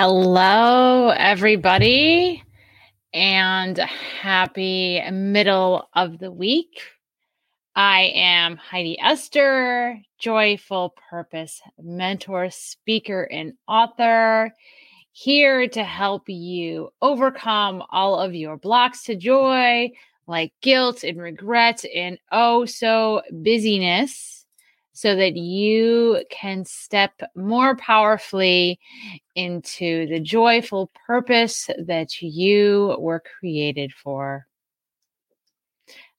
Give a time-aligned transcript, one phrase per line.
[0.00, 2.44] Hello, everybody,
[3.12, 6.82] and happy middle of the week.
[7.74, 14.54] I am Heidi Ester, joyful purpose mentor, speaker, and author,
[15.10, 19.90] here to help you overcome all of your blocks to joy,
[20.28, 24.37] like guilt and regret, and oh so busyness
[24.98, 28.80] so that you can step more powerfully
[29.36, 34.48] into the joyful purpose that you were created for.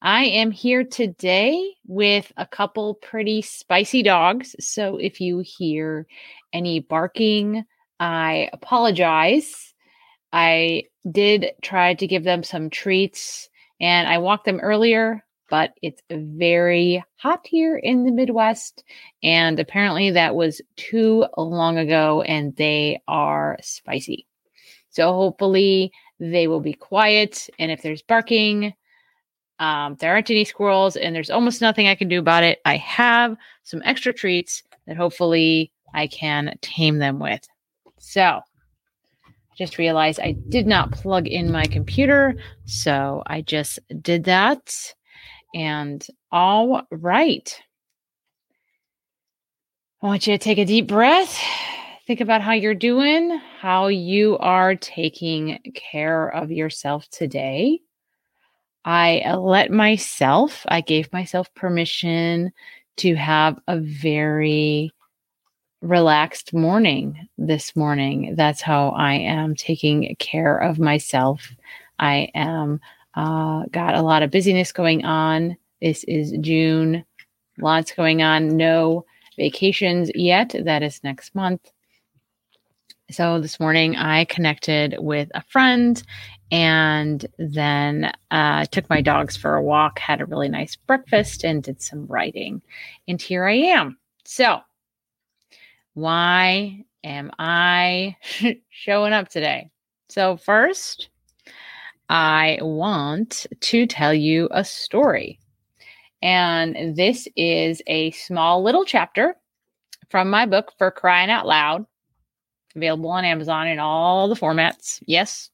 [0.01, 4.55] I am here today with a couple pretty spicy dogs.
[4.61, 6.07] So if you hear
[6.53, 7.65] any barking,
[7.99, 9.73] I apologize.
[10.31, 13.49] I did try to give them some treats
[13.81, 18.83] and I walked them earlier but it's very hot here in the Midwest.
[19.23, 24.27] And apparently that was too long ago and they are spicy.
[24.89, 27.49] So hopefully they will be quiet.
[27.59, 28.73] And if there's barking,
[29.59, 32.59] um, there aren't any squirrels and there's almost nothing I can do about it.
[32.65, 37.41] I have some extra treats that hopefully I can tame them with.
[37.99, 38.41] So
[39.59, 42.35] just realized I did not plug in my computer.
[42.65, 44.93] So I just did that.
[45.53, 47.61] And all right.
[50.01, 51.37] I want you to take a deep breath.
[52.07, 57.81] Think about how you're doing, how you are taking care of yourself today.
[58.85, 62.51] I uh, let myself, I gave myself permission
[62.97, 64.91] to have a very
[65.81, 68.35] relaxed morning this morning.
[68.35, 71.53] That's how I am taking care of myself.
[71.99, 72.79] I am
[73.15, 75.57] uh, got a lot of busyness going on.
[75.81, 77.05] This is June.
[77.57, 78.55] Lots going on.
[78.55, 79.05] No
[79.37, 80.55] vacations yet.
[80.63, 81.71] That is next month.
[83.11, 86.01] So this morning I connected with a friend
[86.51, 91.63] and then uh, took my dogs for a walk, had a really nice breakfast, and
[91.63, 92.61] did some writing.
[93.07, 93.97] And here I am.
[94.25, 94.59] So,
[95.93, 98.15] why am I
[98.69, 99.69] showing up today?
[100.09, 101.09] So, first,
[102.09, 105.39] I want to tell you a story.
[106.21, 109.35] And this is a small little chapter
[110.09, 111.85] from my book for crying out loud,
[112.75, 115.01] available on Amazon in all the formats.
[115.05, 115.51] Yes,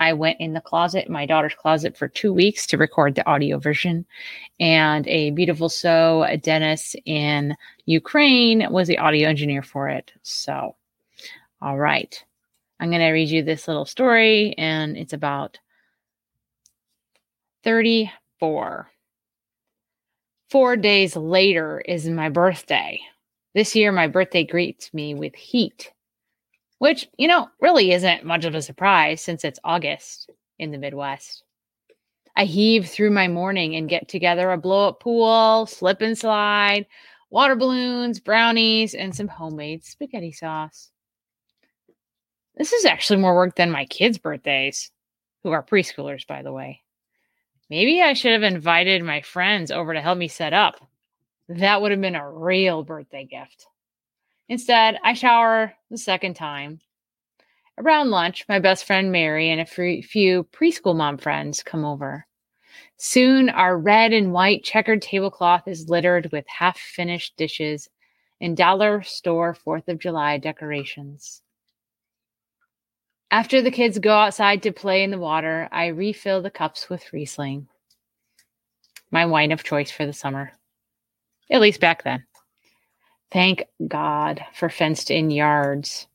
[0.00, 3.58] I went in the closet, my daughter's closet, for two weeks to record the audio
[3.58, 4.04] version.
[4.58, 7.56] And a beautiful soul, Dennis in
[7.86, 10.12] Ukraine, was the audio engineer for it.
[10.22, 10.74] So,
[11.62, 12.22] all right.
[12.80, 15.58] I'm going to read you this little story, and it's about
[17.64, 18.90] 34.
[20.50, 23.00] Four days later is my birthday.
[23.54, 25.90] This year, my birthday greets me with heat,
[26.78, 31.42] which, you know, really isn't much of a surprise since it's August in the Midwest.
[32.36, 36.86] I heave through my morning and get together a blow up pool, slip and slide,
[37.30, 40.90] water balloons, brownies, and some homemade spaghetti sauce.
[42.56, 44.90] This is actually more work than my kids' birthdays,
[45.42, 46.83] who are preschoolers, by the way.
[47.70, 50.88] Maybe I should have invited my friends over to help me set up.
[51.48, 53.66] That would have been a real birthday gift.
[54.48, 56.80] Instead, I shower the second time.
[57.78, 62.26] Around lunch, my best friend Mary and a few preschool mom friends come over.
[62.96, 67.88] Soon, our red and white checkered tablecloth is littered with half finished dishes
[68.40, 71.42] and dollar store 4th of July decorations.
[73.34, 77.12] After the kids go outside to play in the water, I refill the cups with
[77.12, 77.66] Riesling,
[79.10, 80.52] my wine of choice for the summer,
[81.50, 82.24] at least back then.
[83.32, 86.06] Thank God for fenced in yards.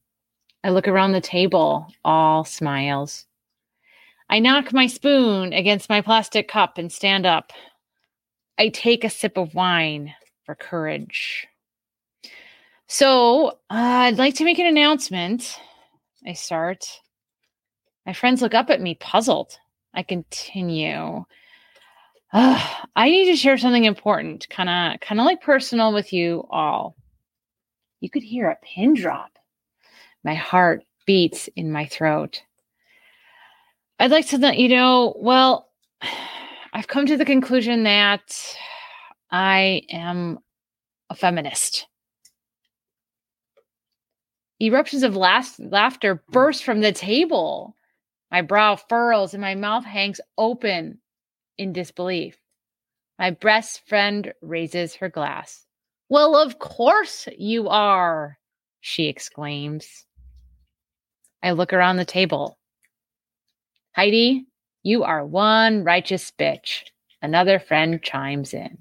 [0.64, 3.26] I look around the table, all smiles.
[4.30, 7.52] I knock my spoon against my plastic cup and stand up.
[8.58, 10.16] I take a sip of wine
[10.46, 11.48] for courage.
[12.88, 15.60] So, uh, I'd like to make an announcement.
[16.26, 16.86] I start.
[18.10, 19.60] My friends look up at me, puzzled.
[19.94, 21.26] I continue.
[22.34, 26.96] I need to share something important, kind of, kind of like personal with you all.
[28.00, 29.38] You could hear a pin drop.
[30.24, 32.42] My heart beats in my throat.
[34.00, 35.14] I'd like to let you know.
[35.16, 35.70] Well,
[36.74, 38.58] I've come to the conclusion that
[39.30, 40.40] I am
[41.12, 41.86] a feminist.
[44.60, 47.76] Eruptions of last, laughter burst from the table.
[48.32, 51.00] My brow furrows and my mouth hangs open
[51.58, 52.38] in disbelief.
[53.18, 55.66] My best friend raises her glass.
[56.10, 58.38] Well, of course you are,
[58.82, 60.06] she exclaims.
[61.44, 62.58] I look around the table.
[63.96, 64.46] Heidi,
[64.84, 66.84] you are one righteous bitch.
[67.22, 68.78] Another friend chimes in.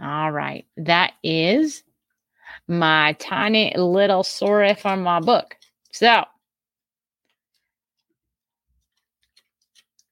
[0.00, 0.66] All right.
[0.76, 1.82] That is
[2.66, 5.56] my tiny little story from my book.
[5.92, 6.24] So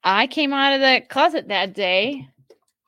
[0.05, 2.29] I came out of the closet that day,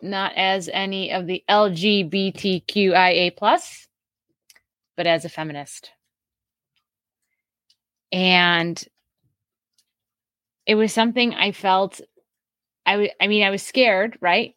[0.03, 3.87] not as any of the LGBTQIA plus,
[4.97, 5.91] but as a feminist.
[8.13, 8.83] And
[10.67, 12.01] it was something I felt
[12.87, 14.55] I, w- I mean, I was scared, right?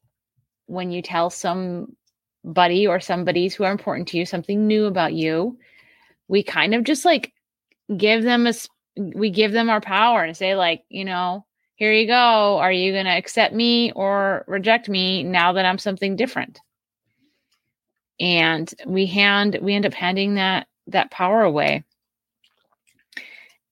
[0.66, 5.58] When you tell somebody or somebody's who are important to you something new about you,
[6.28, 7.34] we kind of just like
[7.96, 8.54] give them a,
[8.98, 11.46] we give them our power and say, like, you know,
[11.78, 12.58] here you go.
[12.58, 16.60] Are you going to accept me or reject me now that I'm something different?
[18.20, 21.84] And we hand, we end up handing that, that power away.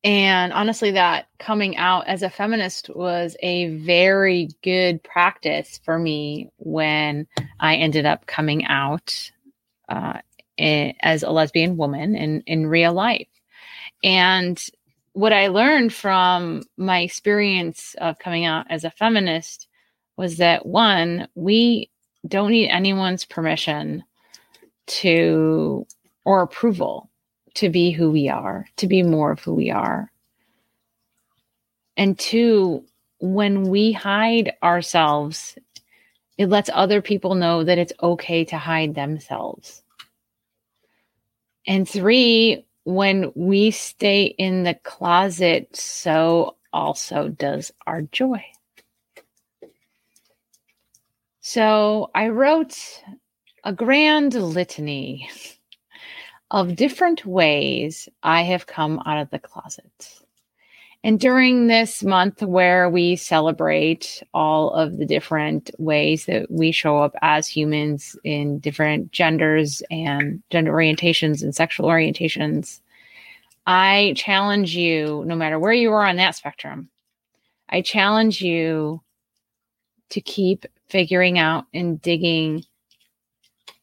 [0.03, 6.51] And honestly, that coming out as a feminist was a very good practice for me
[6.57, 7.25] when
[7.59, 9.31] I ended up coming out
[9.89, 10.19] uh,
[10.59, 13.27] as a lesbian woman in, in real life.
[14.03, 14.63] And
[15.15, 19.69] what I learned from my experience of coming out as a feminist
[20.17, 21.89] was that one, we
[22.27, 24.03] don't need anyone's permission
[24.87, 25.87] to
[26.25, 27.09] or approval
[27.53, 30.11] to be who we are, to be more of who we are.
[31.95, 32.83] And two,
[33.21, 35.57] when we hide ourselves,
[36.37, 39.81] it lets other people know that it's okay to hide themselves.
[41.65, 48.43] And three, when we stay in the closet, so also does our joy.
[51.41, 52.77] So I wrote
[53.63, 55.29] a grand litany
[56.51, 60.24] of different ways I have come out of the closet.
[61.05, 66.97] And during this month where we celebrate all of the different ways that we show
[66.97, 72.81] up as humans in different genders and gender orientations and sexual orientations,
[73.67, 76.89] I challenge you, no matter where you are on that spectrum,
[77.69, 79.03] I challenge you
[80.09, 82.65] to keep figuring out and digging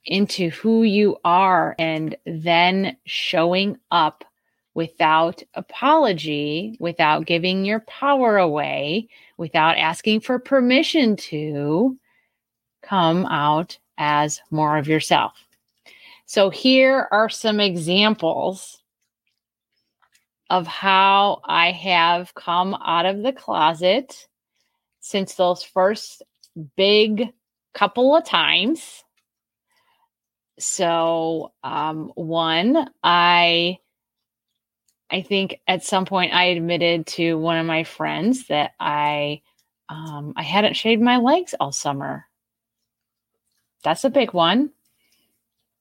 [0.04, 4.24] into who you are and then showing up
[4.74, 11.98] without apology, without giving your power away, without asking for permission to
[12.82, 15.32] come out as more of yourself.
[16.26, 18.82] So, here are some examples
[20.48, 24.26] of how I have come out of the closet
[25.00, 26.22] since those first
[26.76, 27.32] big
[27.74, 29.02] couple of times
[30.58, 33.78] so um, one i
[35.12, 39.40] i think at some point i admitted to one of my friends that i
[39.88, 42.26] um, i hadn't shaved my legs all summer.
[43.84, 44.70] That's a big one.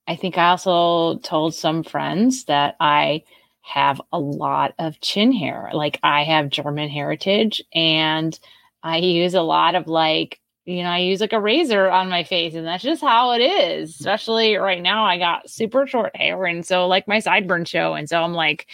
[0.06, 3.22] I think i also told some friends that i
[3.62, 5.70] have a lot of chin hair.
[5.72, 8.38] Like i have german heritage and
[8.82, 12.22] i use a lot of like you know, I use like a razor on my
[12.24, 13.90] face, and that's just how it is.
[13.90, 18.08] Especially right now, I got super short hair, and so like my sideburns show, and
[18.08, 18.68] so I'm like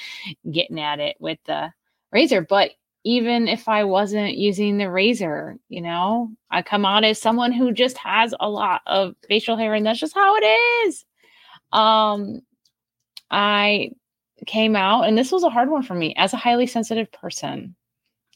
[0.50, 1.72] getting at it with the
[2.12, 2.42] razor.
[2.42, 2.72] But
[3.04, 7.72] even if I wasn't using the razor, you know, I come out as someone who
[7.72, 10.44] just has a lot of facial hair, and that's just how it
[10.86, 11.04] is.
[11.72, 12.40] Um,
[13.30, 13.92] I
[14.46, 17.74] came out, and this was a hard one for me as a highly sensitive person.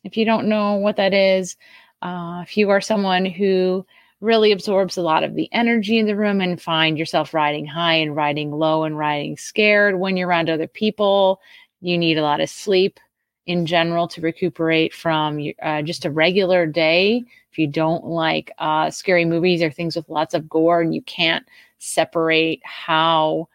[0.04, 1.56] If you don't know what that is,
[2.02, 3.86] uh, if you are someone who
[4.20, 7.94] really absorbs a lot of the energy in the room and find yourself riding high
[7.94, 11.40] and riding low and riding scared when you're around other people,
[11.80, 13.00] you need a lot of sleep
[13.46, 17.24] in general to recuperate from uh, just a regular day.
[17.50, 21.02] If you don't like uh, scary movies or things with lots of gore and you
[21.02, 21.44] can't
[21.78, 23.48] separate how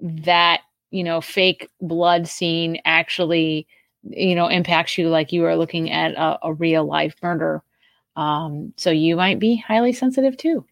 [0.00, 3.66] that, you know, fake blood scene actually,
[4.02, 7.62] you know, impacts you like you are looking at a, a real life murder
[8.16, 10.64] um, so you might be highly sensitive too.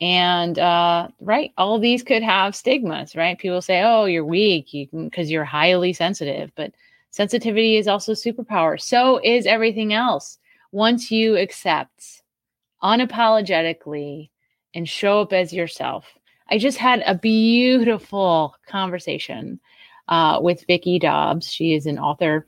[0.00, 3.38] And uh, right, all these could have stigmas, right?
[3.38, 6.72] People say, "Oh, you're weak because you are highly sensitive," but
[7.10, 8.80] sensitivity is also superpower.
[8.80, 10.38] So is everything else.
[10.72, 12.22] Once you accept
[12.82, 14.30] unapologetically
[14.74, 16.06] and show up as yourself.
[16.50, 19.58] I just had a beautiful conversation
[20.08, 21.50] uh, with Vicki Dobbs.
[21.50, 22.46] She is an author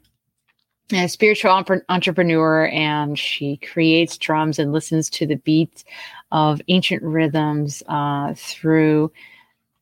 [0.93, 1.51] a spiritual
[1.89, 5.85] entrepreneur and she creates drums and listens to the beats
[6.33, 9.13] of ancient rhythms uh, through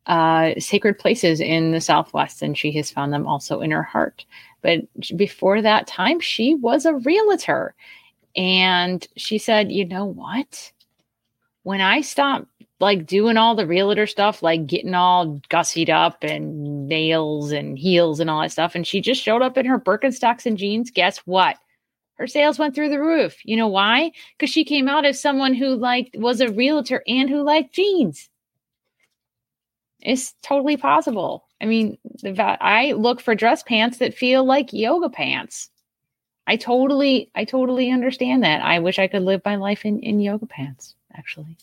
[0.07, 4.25] uh, sacred places in the southwest and she has found them also in her heart
[4.63, 4.81] But
[5.17, 7.75] before that time, she was a realtor.
[8.37, 10.73] And she said, you know what?
[11.67, 12.47] When I stopped
[12.79, 18.21] like doing all the realtor stuff, like getting all gussied up and nails and heels
[18.21, 21.19] and all that stuff, and she just showed up in her Birkenstocks and jeans, guess
[21.19, 21.57] what?
[22.17, 23.37] her sales went through the roof.
[23.45, 24.13] You know why?
[24.37, 28.29] Because she came out as someone who like was a realtor and who liked jeans.
[30.01, 31.47] It's totally possible.
[31.61, 35.71] I mean, I look for dress pants that feel like yoga pants.
[36.47, 38.63] I totally, I totally understand that.
[38.63, 41.57] I wish I could live my life in, in yoga pants, actually.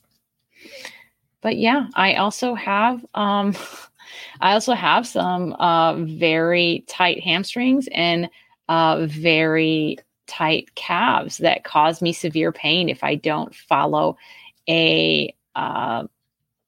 [1.41, 3.55] But yeah, I also have, um,
[4.41, 8.29] I also have some uh, very tight hamstrings and
[8.69, 14.17] uh, very tight calves that cause me severe pain if I don't follow
[14.69, 16.07] a uh,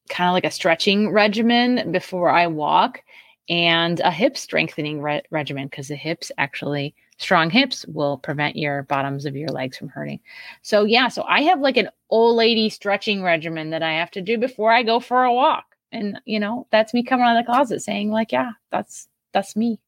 [0.10, 3.02] kind of like a stretching regimen before I walk
[3.50, 8.84] and a hip strengthening re- regimen because the hips actually strong hips will prevent your
[8.84, 10.20] bottoms of your legs from hurting.
[10.62, 14.22] So yeah, so I have like an old lady stretching regimen that I have to
[14.22, 15.66] do before I go for a walk.
[15.92, 19.56] And you know, that's me coming out of the closet saying like, yeah, that's that's
[19.56, 19.80] me.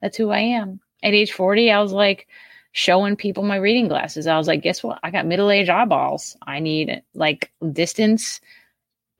[0.00, 0.80] That's who I am.
[1.02, 2.26] At age 40, I was like,
[2.72, 4.26] showing people my reading glasses.
[4.26, 5.00] I was like, guess what?
[5.02, 6.36] I got middle age eyeballs.
[6.42, 8.40] I need like distance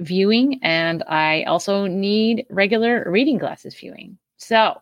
[0.00, 4.18] viewing and I also need regular reading glasses viewing.
[4.36, 4.80] So,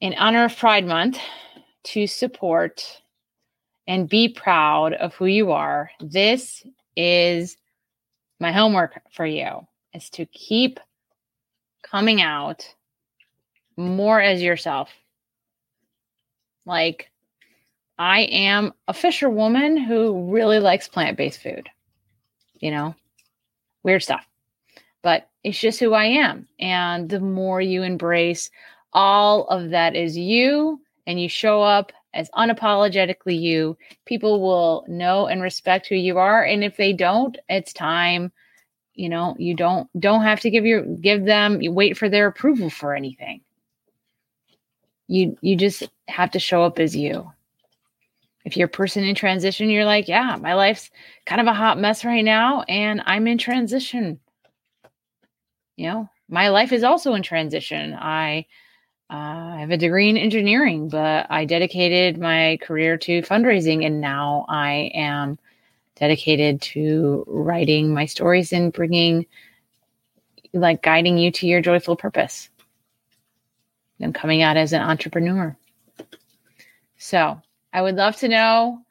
[0.00, 1.18] in honor of Pride Month,
[1.84, 3.02] to support
[3.86, 6.62] and be proud of who you are, this
[6.96, 7.56] is
[8.40, 10.78] my homework for you is to keep
[11.82, 12.74] coming out
[13.76, 14.90] more as yourself.
[16.66, 17.10] Like
[17.98, 21.68] I am a fisherwoman who really likes plant based food.
[22.60, 22.94] You know,
[23.82, 24.26] weird stuff.
[25.02, 26.46] But it's just who I am.
[26.58, 28.50] And the more you embrace
[28.92, 33.76] all of that is you and you show up as unapologetically you,
[34.06, 36.42] people will know and respect who you are.
[36.42, 38.32] And if they don't, it's time.
[38.94, 42.26] You know, you don't don't have to give your give them you wait for their
[42.26, 43.42] approval for anything.
[45.06, 47.30] You you just have to show up as you
[48.48, 50.90] if you're a person in transition, you're like, yeah, my life's
[51.26, 54.20] kind of a hot mess right now, and I'm in transition.
[55.76, 57.92] You know, my life is also in transition.
[57.92, 58.46] I
[59.10, 59.14] uh,
[59.54, 64.44] I have a degree in engineering, but I dedicated my career to fundraising, and now
[64.48, 65.38] I am
[65.96, 69.26] dedicated to writing my stories and bringing,
[70.52, 72.50] like, guiding you to your joyful purpose.
[74.00, 75.56] I'm coming out as an entrepreneur.
[76.98, 77.40] So,
[77.72, 78.82] I would love to know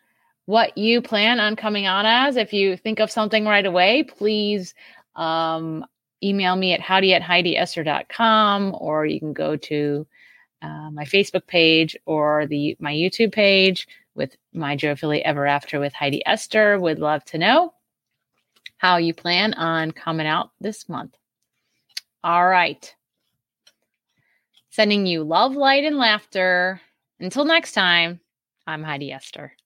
[0.45, 2.38] what you plan on coming on as.
[2.38, 4.74] If you think of something right away, please
[5.15, 5.86] um,
[6.24, 10.07] email me at howdy at heidiester.com or you can go to
[10.62, 15.93] uh, my Facebook page or the my YouTube page with my joyfully ever after with
[15.93, 16.79] Heidi Ester.
[16.79, 17.74] Would love to know
[18.77, 21.15] how you plan on coming out this month.
[22.24, 22.93] All right.
[24.69, 26.81] Sending you love, light, and laughter.
[27.19, 28.19] Until next time.
[28.67, 29.56] I'm Heidi Ester.